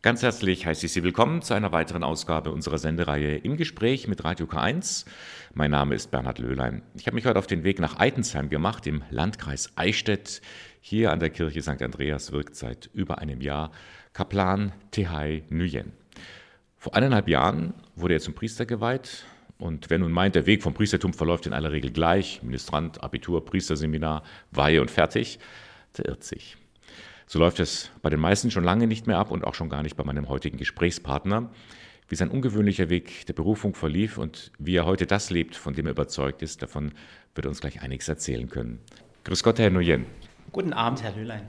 [0.00, 4.22] Ganz herzlich heiße ich Sie willkommen zu einer weiteren Ausgabe unserer Sendereihe im Gespräch mit
[4.22, 5.06] Radio K1.
[5.54, 6.82] Mein Name ist Bernhard Löhlein.
[6.94, 10.40] Ich habe mich heute auf den Weg nach Eitensheim gemacht, im Landkreis Eichstätt.
[10.80, 11.82] Hier an der Kirche St.
[11.82, 13.72] Andreas wirkt seit über einem Jahr
[14.12, 15.90] Kaplan Tehai Nguyen.
[16.76, 19.26] Vor eineinhalb Jahren wurde er zum Priester geweiht.
[19.58, 23.44] Und wer nun meint, der Weg vom Priestertum verläuft in aller Regel gleich, Ministrant, Abitur,
[23.44, 24.22] Priesterseminar,
[24.52, 25.40] Weihe und fertig,
[25.96, 26.56] der irrt sich.
[27.30, 29.82] So läuft es bei den meisten schon lange nicht mehr ab und auch schon gar
[29.82, 31.50] nicht bei meinem heutigen Gesprächspartner.
[32.08, 35.84] Wie sein ungewöhnlicher Weg der Berufung verlief und wie er heute das lebt, von dem
[35.84, 36.92] er überzeugt ist, davon
[37.34, 38.78] wird er uns gleich einiges erzählen können.
[39.24, 40.06] Grüß Gott, Herr Nguyen.
[40.52, 41.42] Guten Abend, Herr Löhlein.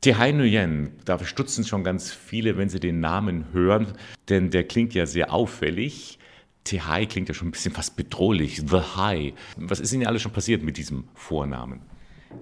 [0.00, 3.88] Tehai Nguyen, da stutzen schon ganz viele, wenn sie den Namen hören,
[4.30, 6.18] denn der klingt ja sehr auffällig.
[6.64, 9.34] Tehai klingt ja schon ein bisschen fast bedrohlich, The High.
[9.56, 11.82] Was ist Ihnen alles schon passiert mit diesem Vornamen?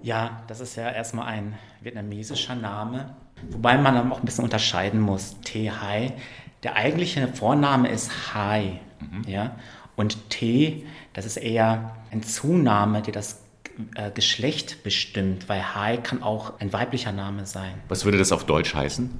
[0.03, 3.15] Ja, das ist ja erstmal ein vietnamesischer Name,
[3.51, 5.41] wobei man dann auch ein bisschen unterscheiden muss.
[5.43, 6.13] T Hai,
[6.63, 9.23] der eigentliche Vorname ist Hai, mhm.
[9.27, 9.57] ja,
[9.97, 13.43] und T, das ist eher ein Zunahme, der das
[13.95, 17.75] äh, Geschlecht bestimmt, weil Hai kann auch ein weiblicher Name sein.
[17.89, 19.11] Was würde das auf Deutsch heißen?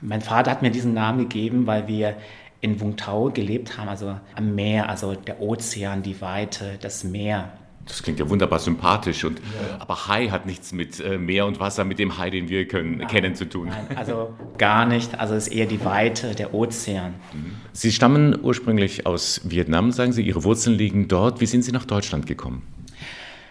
[0.00, 2.16] Mein Vater hat mir diesen Namen gegeben, weil wir
[2.60, 7.52] in Vung Tau gelebt haben, also am Meer, also der Ozean, die Weite, das Meer.
[7.86, 9.24] Das klingt ja wunderbar sympathisch.
[9.24, 9.76] Und, ja.
[9.78, 12.98] Aber Hai hat nichts mit äh, Meer und Wasser, mit dem Hai, den wir können,
[12.98, 13.68] nein, kennen, zu tun.
[13.68, 15.18] Nein, also gar nicht.
[15.18, 17.14] Also es ist eher die Weite, der Ozean.
[17.32, 17.56] Mhm.
[17.72, 20.22] Sie stammen ursprünglich aus Vietnam, sagen Sie.
[20.22, 21.40] Ihre Wurzeln liegen dort.
[21.40, 22.62] Wie sind Sie nach Deutschland gekommen?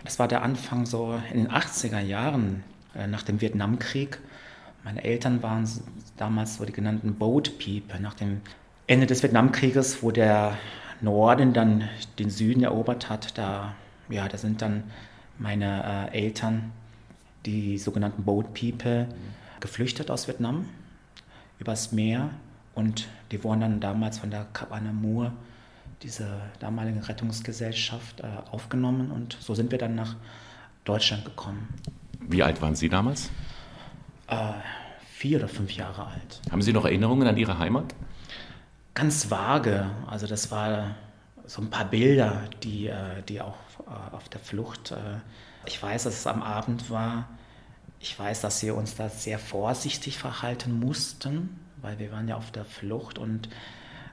[0.03, 2.63] Das war der Anfang so in den 80er Jahren
[2.95, 4.19] äh, nach dem Vietnamkrieg.
[4.83, 5.69] Meine Eltern waren
[6.17, 7.99] damals so die genannten Boat People.
[8.01, 8.41] Nach dem
[8.87, 10.57] Ende des Vietnamkrieges, wo der
[10.99, 13.75] Norden dann den Süden erobert hat, da
[14.09, 14.83] ja, da sind dann
[15.37, 16.71] meine äh, Eltern,
[17.45, 19.07] die sogenannten Boat People,
[19.59, 20.67] geflüchtet aus Vietnam
[21.59, 22.29] übers Meer
[22.75, 25.31] und die wurden dann damals von der Cap Anamur,
[26.01, 30.15] diese damalige Rettungsgesellschaft, äh, aufgenommen und so sind wir dann nach
[30.83, 31.67] Deutschland gekommen.
[32.19, 33.29] Wie alt waren Sie damals?
[34.27, 34.53] Äh,
[35.11, 36.41] vier oder fünf Jahre alt.
[36.51, 37.95] Haben Sie noch Erinnerungen an Ihre Heimat?
[38.93, 39.89] Ganz vage.
[40.07, 40.95] Also das war
[41.45, 44.91] so ein paar Bilder, die, äh, die auch äh, auf der Flucht.
[44.91, 44.95] Äh,
[45.65, 47.29] ich weiß, dass es am Abend war.
[47.99, 52.51] Ich weiß, dass wir uns da sehr vorsichtig verhalten mussten, weil wir waren ja auf
[52.51, 53.49] der Flucht und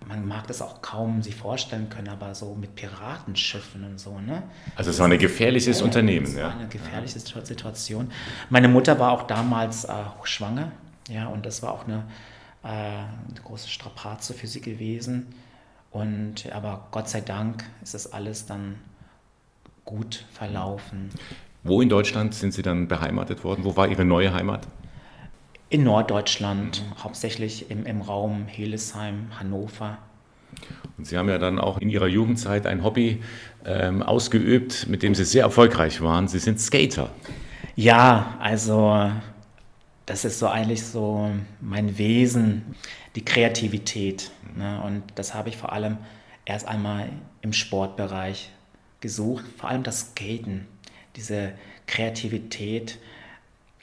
[0.07, 4.19] man mag das auch kaum sich vorstellen können, aber so mit Piratenschiffen und so.
[4.19, 4.43] Ne?
[4.77, 6.27] Also es war ein gefährliches ja, Unternehmen.
[6.27, 7.45] Es war eine gefährliche ja.
[7.45, 8.11] Situation.
[8.49, 9.93] Meine Mutter war auch damals äh,
[10.25, 10.73] schwanger,
[11.09, 12.05] ja, und das war auch eine,
[12.63, 15.35] äh, eine große Strapaze für sie gewesen.
[15.91, 18.77] Und aber Gott sei Dank ist das alles dann
[19.85, 21.11] gut verlaufen.
[21.63, 23.65] Wo in Deutschland sind Sie dann beheimatet worden?
[23.65, 24.67] Wo war Ihre neue Heimat?
[25.69, 27.03] In Norddeutschland, mhm.
[27.03, 29.99] hauptsächlich im, im Raum Hildesheim, Hannover.
[30.97, 33.23] Und Sie haben ja dann auch in Ihrer Jugendzeit ein Hobby
[33.65, 36.29] ähm, ausgeübt, mit dem Sie sehr erfolgreich waren.
[36.29, 37.11] Sie sind Skater.
[37.77, 39.11] Ja, also
[40.11, 42.75] das ist so eigentlich so mein Wesen,
[43.15, 44.33] die Kreativität.
[44.57, 44.83] Ne?
[44.83, 45.99] Und das habe ich vor allem
[46.45, 47.11] erst einmal
[47.43, 48.51] im Sportbereich
[48.99, 50.67] gesucht, vor allem das Skaten,
[51.15, 51.53] diese
[51.87, 52.99] Kreativität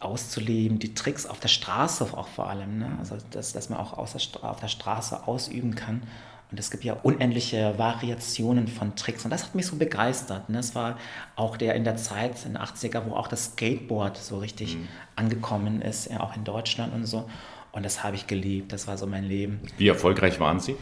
[0.01, 2.97] auszuleben, die Tricks auf der Straße auch vor allem, ne?
[2.99, 6.03] also dass, dass man auch auf der Straße ausüben kann.
[6.49, 9.25] Und es gibt ja unendliche Variationen von Tricks.
[9.25, 10.49] Und das hat mich so begeistert.
[10.49, 10.59] Ne?
[10.59, 10.97] Es war
[11.35, 14.87] auch der in der Zeit, in den 80er, wo auch das Skateboard so richtig mhm.
[15.15, 17.29] angekommen ist, ja, auch in Deutschland und so.
[17.73, 18.71] Und das habe ich geliebt.
[18.71, 19.59] Das war so mein Leben.
[19.77, 20.77] Wie erfolgreich waren Sie?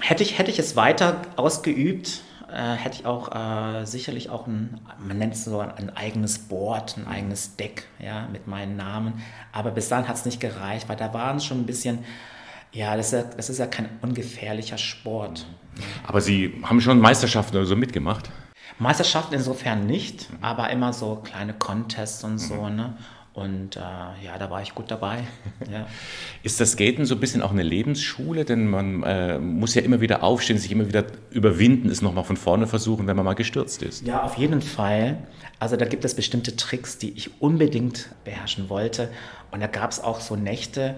[0.00, 2.22] Hätte ich, hätte ich es weiter ausgeübt,
[2.52, 6.38] äh, hätte ich auch äh, sicherlich auch ein, man nennt es so ein, ein, eigenes
[6.38, 9.22] Board, ein eigenes Deck, ja, mit meinen Namen.
[9.52, 11.98] Aber bis dahin hat es nicht gereicht, weil da waren es schon ein bisschen,
[12.74, 15.46] ja das, ist ja, das ist ja kein ungefährlicher Sport.
[16.06, 18.30] Aber Sie haben schon Meisterschaften oder so mitgemacht?
[18.78, 22.76] Meisterschaften insofern nicht, aber immer so kleine Contests und so, mhm.
[22.76, 22.96] ne?
[23.32, 25.24] Und äh, ja, da war ich gut dabei.
[25.70, 25.86] Ja.
[26.42, 28.44] Ist das Skaten so ein bisschen auch eine Lebensschule?
[28.44, 32.36] Denn man äh, muss ja immer wieder aufstehen, sich immer wieder überwinden, es nochmal von
[32.36, 34.06] vorne versuchen, wenn man mal gestürzt ist.
[34.06, 35.18] Ja, auf jeden Fall.
[35.58, 39.08] Also da gibt es bestimmte Tricks, die ich unbedingt beherrschen wollte.
[39.50, 40.96] Und da gab es auch so Nächte,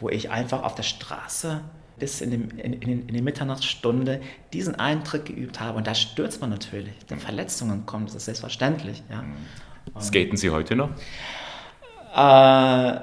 [0.00, 1.60] wo ich einfach auf der Straße
[1.98, 4.20] bis in, dem, in, in, in die Mitternachtsstunde
[4.52, 5.78] diesen einen Trick geübt habe.
[5.78, 6.92] Und da stürzt man natürlich.
[7.08, 9.02] Wenn Verletzungen kommen, das ist selbstverständlich.
[9.10, 9.24] Ja.
[10.00, 10.90] Skaten Sie heute noch?
[12.14, 13.00] Äh,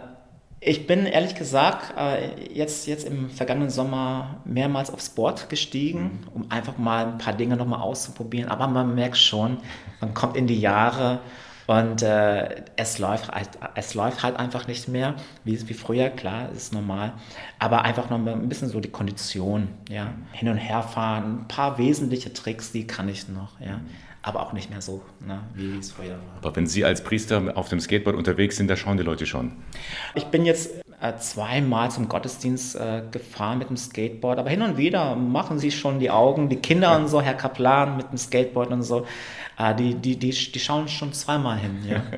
[0.60, 6.28] ich bin ehrlich gesagt äh, jetzt, jetzt im vergangenen Sommer mehrmals aufs Board gestiegen, mhm.
[6.34, 8.50] um einfach mal ein paar Dinge nochmal auszuprobieren.
[8.50, 9.58] Aber man merkt schon,
[10.00, 11.20] man kommt in die Jahre
[11.68, 16.50] Und äh, es, läuft halt, es läuft halt einfach nicht mehr, wie, wie früher, klar,
[16.52, 17.14] ist normal.
[17.60, 20.14] Aber einfach noch ein bisschen so die Kondition, ja.
[20.34, 23.80] Hin und her fahren, ein paar wesentliche Tricks, die kann ich noch, ja.
[24.22, 26.38] Aber auch nicht mehr so, ne, wie es früher war.
[26.38, 29.52] Aber wenn Sie als Priester auf dem Skateboard unterwegs sind, da schauen die Leute schon.
[30.16, 30.83] Ich bin jetzt
[31.18, 36.00] zweimal zum Gottesdienst äh, gefahren mit dem Skateboard, aber hin und wieder machen sie schon
[36.00, 39.06] die Augen, die Kinder und so, Herr Kaplan mit dem Skateboard und so,
[39.58, 41.80] äh, die, die, die, die schauen schon zweimal hin.
[41.88, 42.04] Ja.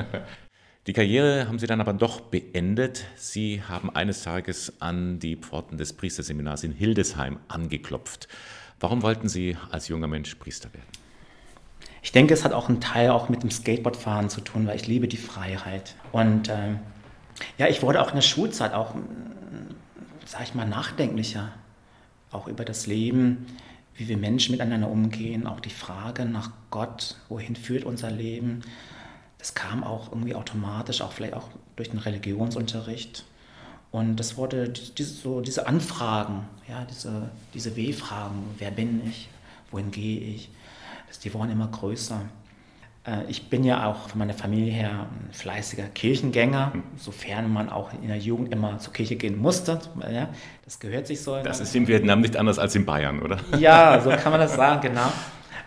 [0.88, 3.06] Die Karriere haben Sie dann aber doch beendet.
[3.16, 8.28] Sie haben eines Tages an die Pforten des Priesterseminars in Hildesheim angeklopft.
[8.80, 10.86] Warum wollten Sie als junger Mensch Priester werden?
[12.04, 14.86] Ich denke, es hat auch einen Teil auch mit dem Skateboardfahren zu tun, weil ich
[14.86, 15.96] liebe die Freiheit.
[16.12, 16.78] Und ähm,
[17.58, 18.96] ja, ich wurde auch in der Schulzeit auch,
[20.26, 21.52] sag ich mal, nachdenklicher,
[22.32, 23.46] auch über das Leben,
[23.96, 28.62] wie wir Menschen miteinander umgehen, auch die Frage nach Gott, wohin führt unser Leben.
[29.38, 33.26] Das kam auch irgendwie automatisch, auch vielleicht auch durch den Religionsunterricht.
[33.92, 39.30] Und das wurde diese, so diese Anfragen, ja, diese, diese W-Fragen, wer bin ich,
[39.72, 40.50] wohin gehe ich,
[41.08, 42.22] das, die wurden immer größer.
[43.06, 47.92] Äh, ich bin ja auch von meiner Familie her ein fleißiger Kirchengänger, sofern man auch
[47.94, 49.80] in der Jugend immer zur Kirche gehen musste.
[50.12, 50.30] Ja,
[50.63, 51.42] das gehört sich so.
[51.42, 53.40] Das ist in Vietnam nicht anders als in Bayern, oder?
[53.60, 55.12] Ja, so kann man das sagen, genau.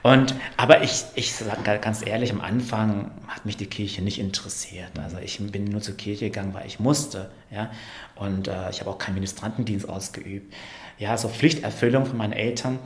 [0.02, 4.90] Und, aber ich, ich sage ganz ehrlich, am Anfang hat mich die Kirche nicht interessiert.
[5.02, 7.31] Also ich bin nur zur Kirche gegangen, weil ich musste.
[7.50, 7.70] Ja?
[8.14, 10.55] Und äh, ich habe auch keinen Ministrantendienst ausgeübt.
[10.99, 12.79] Ja, so Pflichterfüllung von meinen Eltern.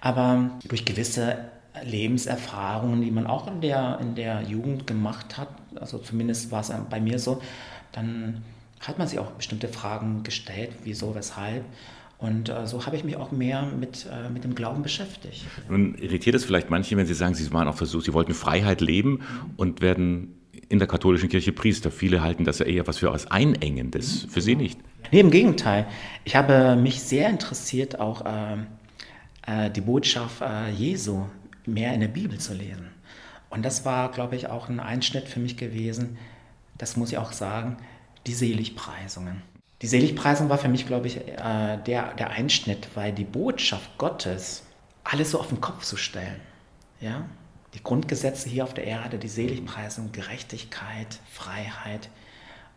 [0.00, 1.38] Aber durch gewisse
[1.82, 6.72] Lebenserfahrungen, die man auch in der, in der Jugend gemacht hat, also zumindest war es
[6.88, 7.42] bei mir so,
[7.92, 8.42] dann
[8.80, 11.64] hat man sich auch bestimmte Fragen gestellt, wieso, weshalb.
[12.18, 15.44] Und äh, so habe ich mich auch mehr mit, äh, mit dem Glauben beschäftigt.
[15.68, 18.80] Nun irritiert es vielleicht manche, wenn Sie sagen, Sie waren auch versucht, Sie wollten Freiheit
[18.80, 19.20] leben
[19.56, 20.38] und werden
[20.68, 21.90] in der katholischen Kirche Priester.
[21.90, 24.26] Viele halten das ja eher was für was Einengendes.
[24.30, 24.78] Für Sie nicht?
[25.12, 25.86] Nee, im Gegenteil.
[26.24, 31.24] Ich habe mich sehr interessiert, auch äh, äh die Botschaft äh, Jesu
[31.66, 32.90] mehr in der Bibel zu lesen.
[33.50, 36.18] Und das war, glaube ich, auch ein Einschnitt für mich gewesen,
[36.76, 37.76] das muss ich auch sagen,
[38.26, 39.42] die Seligpreisungen.
[39.82, 44.64] Die Seligpreisung war für mich, glaube ich, äh, der, der Einschnitt, weil die Botschaft Gottes,
[45.04, 46.40] alles so auf den Kopf zu stellen,
[47.00, 47.26] ja,
[47.74, 52.08] die Grundgesetze hier auf der Erde, die Seligpreisung, Gerechtigkeit, Freiheit,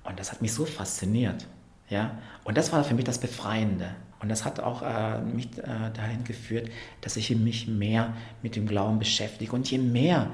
[0.03, 1.47] und das hat mich so fasziniert,
[1.89, 3.95] ja, und das war für mich das Befreiende.
[4.19, 6.69] Und das hat auch äh, mich äh, dahin geführt,
[7.01, 9.51] dass ich mich mehr mit dem Glauben beschäftige.
[9.51, 10.31] Und je mehr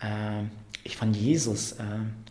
[0.00, 0.44] äh,
[0.84, 1.84] ich von Jesus äh,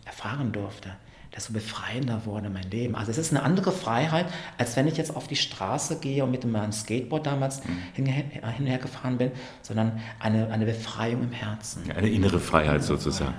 [0.04, 0.90] erfahren durfte,
[1.34, 2.96] desto befreiender wurde mein Leben.
[2.96, 4.26] Also es ist eine andere Freiheit,
[4.58, 7.78] als wenn ich jetzt auf die Straße gehe und mit meinem Skateboard damals mhm.
[7.94, 8.24] hinher,
[8.56, 9.30] hinher gefahren bin,
[9.62, 11.88] sondern eine, eine Befreiung im Herzen.
[11.92, 13.34] Eine innere Freiheit sozusagen.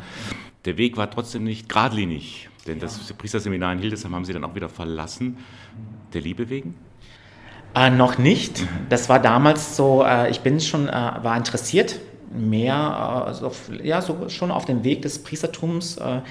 [0.64, 2.82] Der Weg war trotzdem nicht geradlinig, denn ja.
[2.82, 5.38] das Priesterseminar in Hildesheim haben Sie dann auch wieder verlassen.
[6.14, 6.76] Der Liebe wegen?
[7.76, 8.64] Äh, noch nicht.
[8.90, 12.00] Das war damals so, äh, ich bin schon, äh, war interessiert,
[12.34, 13.52] mehr, also,
[13.84, 15.98] ja, so schon auf dem Weg des Priestertums.
[15.98, 16.22] Äh,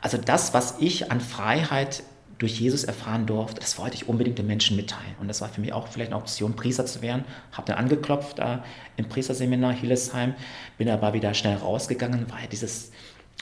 [0.00, 2.02] also das, was ich an Freiheit
[2.38, 5.14] durch Jesus erfahren durfte, das wollte ich unbedingt den Menschen mitteilen.
[5.20, 7.24] Und das war für mich auch vielleicht eine Option, Priester zu werden.
[7.52, 8.58] Habe dann angeklopft äh,
[8.96, 10.34] im Priesterseminar Hillesheim,
[10.78, 12.92] bin aber wieder schnell rausgegangen, weil dieses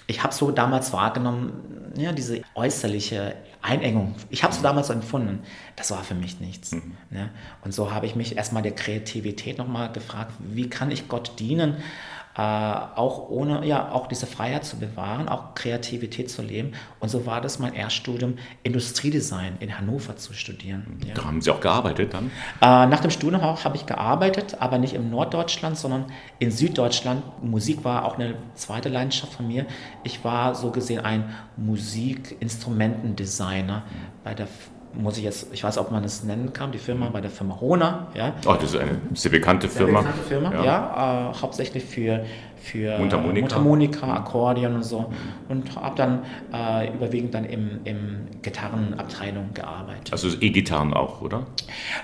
[0.09, 4.15] ich habe so damals wahrgenommen, ja, diese äußerliche Einengung.
[4.31, 5.41] Ich habe es so damals so empfunden.
[5.77, 6.73] Das war für mich nichts.
[6.73, 6.97] Mhm.
[7.11, 7.31] Ne?
[7.63, 11.77] Und so habe ich mich erstmal der Kreativität nochmal gefragt, wie kann ich Gott dienen?
[12.39, 16.71] Äh, auch ohne, ja, auch diese Freiheit zu bewahren, auch Kreativität zu leben.
[17.01, 21.01] Und so war das mein Erststudium, Industriedesign in Hannover zu studieren.
[21.05, 21.15] Ja.
[21.15, 22.31] Da haben Sie auch gearbeitet dann?
[22.61, 26.05] Äh, nach dem Studium habe ich gearbeitet, aber nicht im Norddeutschland, sondern
[26.39, 27.25] in Süddeutschland.
[27.43, 29.67] Musik war auch eine zweite Leidenschaft von mir.
[30.05, 33.83] Ich war so gesehen ein Musikinstrumentendesigner
[34.23, 34.47] bei der
[34.95, 37.61] muss ich jetzt, ich weiß, ob man das nennen kann, die Firma bei der Firma
[37.61, 38.09] Hona.
[38.15, 38.35] Ja.
[38.47, 40.01] Oh, das ist eine sehr bekannte sehr Firma.
[40.01, 42.25] Bekannte Firma, ja, ja äh, hauptsächlich für,
[42.61, 43.41] für Mundharmonika.
[43.41, 45.13] Mundharmonika, Akkordeon und so.
[45.49, 46.23] Und habe dann
[46.53, 50.13] äh, überwiegend dann im, im Gitarrenabteilung gearbeitet.
[50.13, 51.47] Also E-Gitarren auch, oder?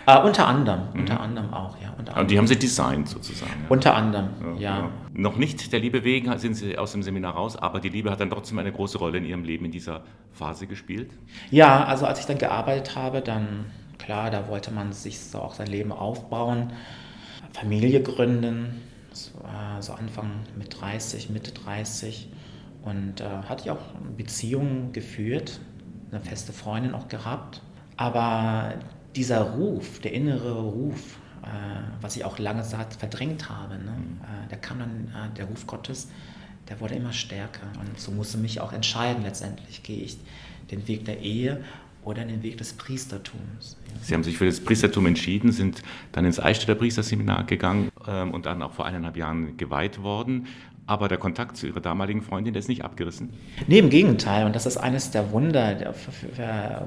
[0.06, 1.00] Äh, unter anderem, mhm.
[1.00, 1.94] unter anderem auch, ja.
[1.98, 3.52] Unter Und die haben Sie designt sozusagen?
[3.62, 3.68] Ja.
[3.68, 4.90] Unter anderem, ja, ja.
[5.12, 8.20] Noch nicht der Liebe wegen sind Sie aus dem Seminar raus, aber die Liebe hat
[8.20, 11.10] dann trotzdem eine große Rolle in Ihrem Leben in dieser Phase gespielt?
[11.50, 13.66] Ja, also als ich dann gearbeitet habe, dann,
[13.98, 16.72] klar, da wollte man sich so auch sein Leben aufbauen,
[17.52, 18.82] Familie gründen,
[19.16, 22.28] so, äh, so Anfang mit 30, Mitte 30
[22.82, 23.80] und äh, hatte ich auch
[24.16, 25.60] Beziehungen geführt,
[26.10, 27.62] eine feste Freundin auch gehabt.
[27.96, 28.74] Aber
[29.16, 31.46] dieser Ruf, der innere Ruf, äh,
[32.00, 33.92] was ich auch lange Zeit verdrängt habe, ne?
[33.92, 34.20] Mhm.
[34.22, 36.08] äh, da kam dann äh, der Ruf Gottes,
[36.68, 37.66] der wurde immer stärker.
[37.80, 40.18] Und so musste mich auch entscheiden letztendlich, gehe ich
[40.70, 41.62] den Weg der Ehe
[42.02, 43.76] oder den Weg des Priestertums.
[44.02, 48.62] Sie haben sich für das Priestertum entschieden, sind dann ins Eichstätter Priesterseminar gegangen und dann
[48.62, 50.46] auch vor eineinhalb Jahren geweiht worden.
[50.86, 53.30] Aber der Kontakt zu Ihrer damaligen Freundin, der ist nicht abgerissen?
[53.66, 54.44] Nee, im Gegenteil.
[54.44, 55.94] Und das ist eines der Wunder,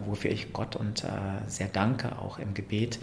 [0.05, 1.07] wofür ich Gott und äh,
[1.47, 2.99] sehr danke, auch im Gebet.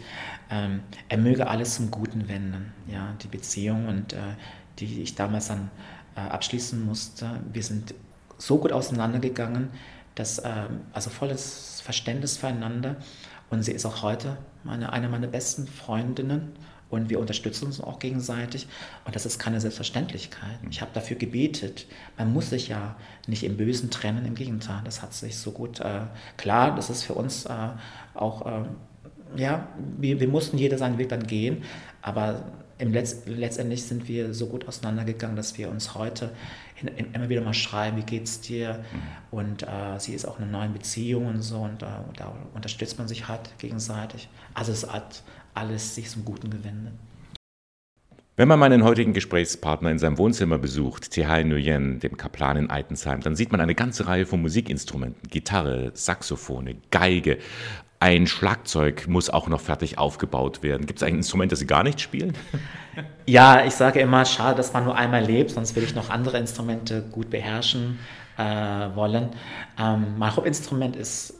[0.50, 2.72] Ähm, er möge alles zum Guten wenden.
[2.86, 4.18] Ja, die Beziehung und äh,
[4.78, 5.70] die ich damals dann
[6.16, 7.40] äh, abschließen musste.
[7.52, 7.94] Wir sind
[8.38, 9.70] so gut auseinandergegangen,
[10.14, 12.96] dass ähm, also volles Verständnis füreinander.
[13.50, 16.52] Und sie ist auch heute meine, eine meiner besten Freundinnen
[16.94, 18.66] und wir unterstützen uns auch gegenseitig.
[19.04, 20.58] Und das ist keine Selbstverständlichkeit.
[20.70, 21.86] Ich habe dafür gebetet.
[22.16, 22.96] Man muss sich ja
[23.26, 24.80] nicht im Bösen trennen, im Gegenteil.
[24.84, 26.02] Das hat sich so gut, äh,
[26.36, 27.68] klar, das ist für uns äh,
[28.14, 28.64] auch, äh,
[29.36, 31.64] ja, wir, wir mussten jeder seinen Weg dann gehen,
[32.00, 32.44] aber
[32.78, 36.30] im Letz letztendlich sind wir so gut auseinandergegangen, dass wir uns heute
[36.80, 38.84] in, in, immer wieder mal schreiben, wie geht's dir?
[38.92, 39.38] Mhm.
[39.38, 42.32] Und äh, sie ist auch in einer neuen Beziehung und so und, äh, und da
[42.54, 44.28] unterstützt man sich halt gegenseitig.
[44.54, 45.22] Also es hat
[45.54, 46.92] alles sich zum Guten gewendet.
[48.36, 53.20] Wenn man meinen heutigen Gesprächspartner in seinem Wohnzimmer besucht, Tehai Nguyen, dem Kaplan in Eitensheim,
[53.20, 57.38] dann sieht man eine ganze Reihe von Musikinstrumenten, Gitarre, Saxophone, Geige,
[58.04, 60.86] ein Schlagzeug muss auch noch fertig aufgebaut werden.
[60.86, 62.34] Gibt es ein Instrument, das Sie gar nicht spielen?
[63.26, 66.38] Ja, ich sage immer, schade, dass man nur einmal lebt, sonst will ich noch andere
[66.38, 67.98] Instrumente gut beherrschen
[68.36, 69.30] äh, wollen.
[69.76, 71.34] Ähm, mein Hauptinstrument ist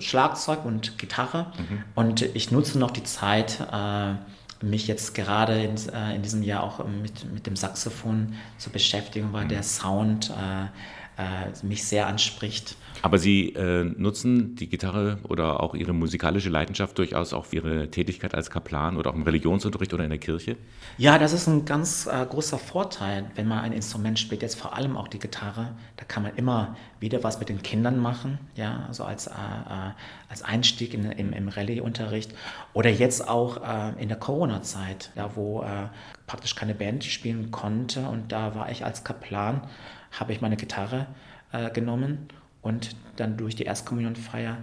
[0.00, 1.84] Schlagzeug und Gitarre mhm.
[1.94, 4.14] und ich nutze noch die Zeit, äh,
[4.62, 9.32] mich jetzt gerade in, äh, in, diesem Jahr auch mit, mit dem Saxophon zu beschäftigen,
[9.32, 9.50] weil mhm.
[9.50, 10.64] der Sound äh,
[11.22, 12.76] äh, mich sehr anspricht.
[13.02, 17.90] Aber Sie äh, nutzen die Gitarre oder auch Ihre musikalische Leidenschaft durchaus auch für Ihre
[17.90, 20.56] Tätigkeit als Kaplan oder auch im Religionsunterricht oder in der Kirche?
[20.98, 24.76] Ja, das ist ein ganz äh, großer Vorteil, wenn man ein Instrument spielt, jetzt vor
[24.76, 25.74] allem auch die Gitarre.
[25.96, 29.92] Da kann man immer wieder was mit den Kindern machen, ja, also als, äh, äh
[30.28, 32.34] als Einstieg in, im, im Rallye-Unterricht.
[32.72, 35.88] Oder jetzt auch äh, in der Corona-Zeit, ja, wo äh,
[36.26, 39.62] praktisch keine Band spielen konnte und da war ich als Kaplan
[40.12, 41.06] habe ich meine Gitarre
[41.72, 42.28] genommen
[42.62, 44.58] und dann durch die Erstkommunionfeier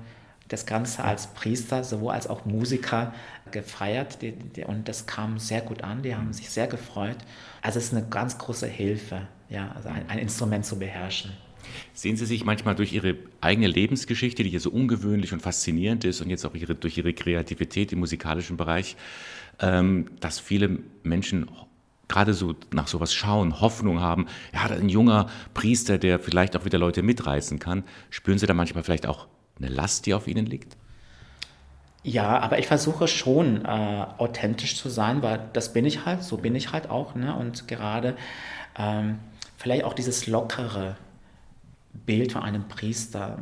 [0.47, 3.13] das Ganze als Priester sowohl als auch Musiker
[3.51, 4.19] gefeiert
[4.65, 7.17] und das kam sehr gut an, die haben sich sehr gefreut.
[7.61, 11.31] Also es ist eine ganz große Hilfe, ja, also ein, ein Instrument zu beherrschen.
[11.93, 16.21] Sehen Sie sich manchmal durch Ihre eigene Lebensgeschichte, die ja so ungewöhnlich und faszinierend ist
[16.21, 18.95] und jetzt auch ihre, durch Ihre Kreativität im musikalischen Bereich,
[19.59, 21.49] ähm, dass viele Menschen
[22.07, 26.77] gerade so nach sowas schauen, Hoffnung haben, ja, ein junger Priester, der vielleicht auch wieder
[26.77, 27.83] Leute mitreißen kann.
[28.09, 30.77] Spüren Sie da manchmal vielleicht auch eine Last, die auf Ihnen liegt?
[32.03, 33.67] Ja, aber ich versuche schon äh,
[34.17, 37.15] authentisch zu sein, weil das bin ich halt, so bin ich halt auch.
[37.15, 37.35] Ne?
[37.35, 38.15] Und gerade
[38.77, 39.19] ähm,
[39.57, 40.95] vielleicht auch dieses lockere
[42.05, 43.39] Bild von einem Priester.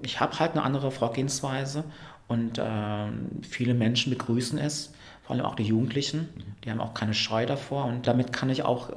[0.00, 1.84] Ich habe halt eine andere Vorgehensweise
[2.28, 3.06] und äh,
[3.42, 4.92] viele Menschen begrüßen es
[5.22, 6.28] vor allem auch die Jugendlichen,
[6.64, 7.84] die haben auch keine Scheu davor.
[7.84, 8.94] Und damit kann ich auch äh,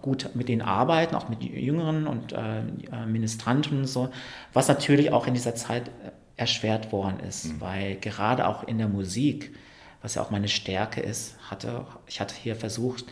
[0.00, 4.10] gut mit denen arbeiten, auch mit Jüngeren und äh, äh, Ministranten und so,
[4.52, 7.60] was natürlich auch in dieser Zeit äh, erschwert worden ist, mhm.
[7.60, 9.54] weil gerade auch in der Musik,
[10.00, 13.04] was ja auch meine Stärke ist, hatte, ich hatte hier versucht,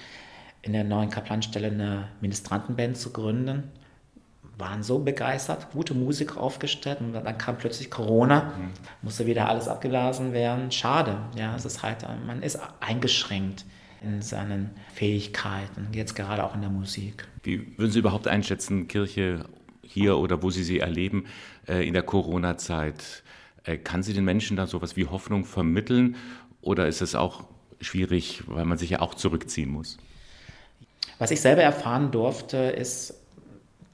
[0.62, 3.71] in der neuen Kaplanstelle eine Ministrantenband zu gründen
[4.61, 8.71] waren so begeistert, gute Musik aufgestellt und dann kam plötzlich Corona, mhm.
[9.02, 10.71] musste wieder alles abgeblasen werden.
[10.71, 13.64] Schade, ja, es ist halt, man ist eingeschränkt
[14.02, 17.26] in seinen Fähigkeiten, jetzt gerade auch in der Musik.
[17.43, 19.45] Wie würden Sie überhaupt einschätzen, Kirche
[19.83, 21.26] hier oder wo Sie sie erleben
[21.67, 23.23] äh, in der Corona-Zeit?
[23.64, 26.17] Äh, kann sie den Menschen da sowas wie Hoffnung vermitteln
[26.62, 27.45] oder ist es auch
[27.81, 29.99] schwierig, weil man sich ja auch zurückziehen muss?
[31.19, 33.14] Was ich selber erfahren durfte, ist,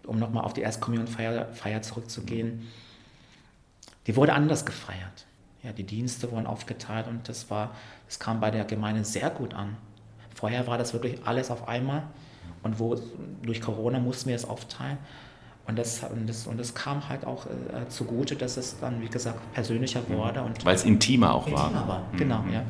[0.06, 2.66] um nochmal auf die Erstkommunionfeier Feier zurückzugehen,
[4.06, 5.26] die wurde anders gefeiert.
[5.62, 7.74] Ja, die Dienste wurden aufgeteilt und das war,
[8.06, 9.76] das kam bei der Gemeinde sehr gut an.
[10.34, 12.04] Vorher war das wirklich alles auf einmal
[12.62, 12.96] und wo
[13.42, 14.98] durch Corona mussten wir es aufteilen.
[15.66, 19.08] Und das, und das, und das kam halt auch äh, zugute, dass es dann, wie
[19.08, 20.14] gesagt, persönlicher mhm.
[20.14, 20.44] wurde.
[20.62, 21.88] Weil es intimer auch intimer war.
[21.88, 22.08] war.
[22.16, 22.52] Genau, mhm.
[22.52, 22.64] ja.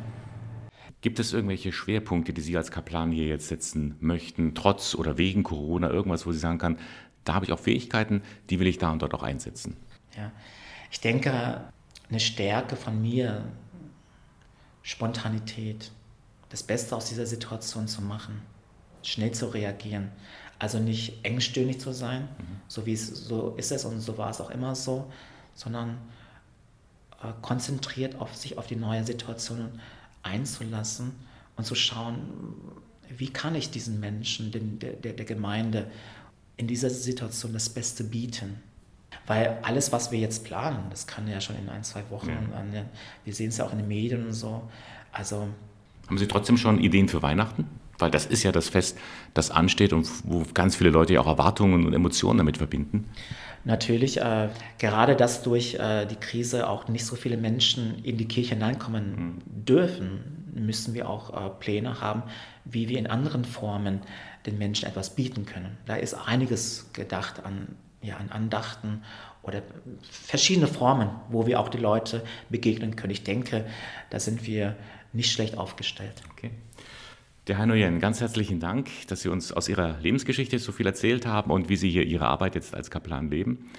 [1.02, 5.42] Gibt es irgendwelche Schwerpunkte, die Sie als Kaplan hier jetzt setzen möchten, trotz oder wegen
[5.42, 6.78] Corona, irgendwas, wo Sie sagen kann,
[7.26, 9.76] da habe ich auch Fähigkeiten, die will ich da und dort auch einsetzen.
[10.16, 10.32] Ja,
[10.90, 11.64] ich denke,
[12.08, 13.44] eine Stärke von mir,
[14.82, 15.90] Spontanität,
[16.48, 18.40] das Beste aus dieser Situation zu machen,
[19.02, 20.10] schnell zu reagieren.
[20.58, 22.60] Also nicht engstirnig zu sein, mhm.
[22.68, 25.10] so wie es so ist es und so war es auch immer so,
[25.54, 25.98] sondern
[27.22, 29.80] äh, konzentriert auf sich auf die neue Situation
[30.22, 31.12] einzulassen
[31.56, 32.54] und zu schauen,
[33.08, 35.90] wie kann ich diesen Menschen, den, der, der Gemeinde
[36.56, 38.62] in dieser Situation das Beste bieten?
[39.26, 42.84] Weil alles, was wir jetzt planen, das kann ja schon in ein, zwei Wochen, ja.
[43.24, 44.62] wir sehen es ja auch in den Medien und so.
[45.12, 45.48] Also
[46.06, 47.66] haben Sie trotzdem schon Ideen für Weihnachten?
[47.98, 48.98] Weil das ist ja das Fest,
[49.32, 53.08] das ansteht und wo ganz viele Leute ja auch Erwartungen und Emotionen damit verbinden.
[53.64, 58.26] Natürlich, äh, gerade dass durch äh, die Krise auch nicht so viele Menschen in die
[58.26, 59.64] Kirche hineinkommen mhm.
[59.64, 62.22] dürfen, müssen wir auch äh, Pläne haben,
[62.64, 64.00] wie wir in anderen Formen
[64.46, 65.76] den Menschen etwas bieten können.
[65.86, 69.02] Da ist einiges gedacht an, ja, an Andachten
[69.42, 69.62] oder
[70.10, 73.12] verschiedene Formen, wo wir auch die Leute begegnen können.
[73.12, 73.66] Ich denke,
[74.10, 74.76] da sind wir
[75.12, 76.22] nicht schlecht aufgestellt.
[76.32, 76.50] Okay.
[77.46, 81.26] Der Herr Nguyen, ganz herzlichen Dank, dass Sie uns aus Ihrer Lebensgeschichte so viel erzählt
[81.26, 83.70] haben und wie Sie hier Ihre Arbeit jetzt als Kaplan leben.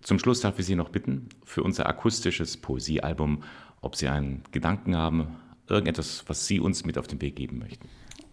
[0.00, 3.42] Zum Schluss darf ich Sie noch bitten, für unser akustisches Poesiealbum,
[3.80, 5.36] ob Sie einen Gedanken haben,
[5.68, 7.88] irgendetwas, was Sie uns mit auf den Weg geben möchten.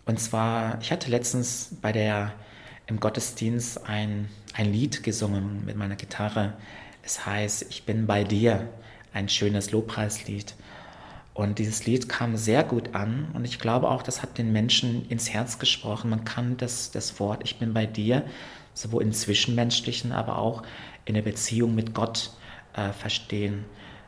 [0.05, 2.33] Und zwar, ich hatte letztens bei der
[2.87, 6.53] im Gottesdienst ein, ein Lied gesungen mit meiner Gitarre.
[7.01, 8.69] Es heißt, ich bin bei dir,
[9.13, 10.55] ein schönes Lobpreislied.
[11.33, 15.07] Und dieses Lied kam sehr gut an und ich glaube auch, das hat den Menschen
[15.09, 16.09] ins Herz gesprochen.
[16.09, 18.23] Man kann das, das Wort Ich bin bei dir
[18.73, 20.63] sowohl im Zwischenmenschlichen, aber auch
[21.05, 22.31] in der Beziehung mit Gott
[22.75, 23.65] äh, verstehen,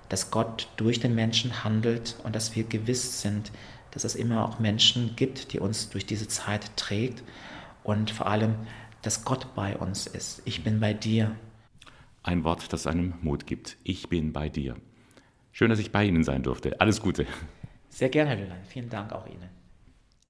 [0.09, 3.51] dass Gott durch den Menschen handelt und dass wir gewiss sind,
[3.95, 7.23] dass es immer auch Menschen gibt, die uns durch diese Zeit trägt
[7.83, 8.55] und vor allem,
[9.01, 10.41] dass Gott bei uns ist.
[10.45, 11.35] Ich bin bei dir.
[12.21, 13.77] Ein Wort, das einem Mut gibt.
[13.83, 14.75] Ich bin bei dir.
[15.53, 16.79] Schön, dass ich bei Ihnen sein durfte.
[16.81, 17.25] Alles Gute.
[17.89, 18.65] Sehr gerne, Herr Lüllein.
[18.65, 19.49] Vielen Dank auch Ihnen.